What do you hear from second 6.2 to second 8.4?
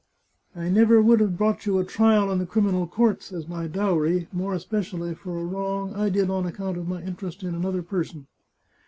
on account of my interest in another person."